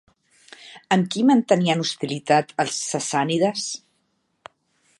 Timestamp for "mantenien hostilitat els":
1.31-2.81